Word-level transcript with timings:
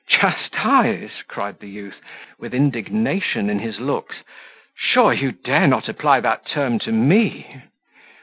"Chastise!" 0.09 1.21
cried 1.27 1.59
the 1.59 1.69
youth, 1.69 2.01
with 2.39 2.55
indignation 2.55 3.51
in 3.51 3.59
his 3.59 3.79
looks, 3.79 4.23
"sure 4.75 5.13
you 5.13 5.31
dare 5.31 5.67
not 5.67 5.87
apply 5.87 6.19
that 6.21 6.47
term 6.47 6.79
to 6.79 6.91
me?" 6.91 7.61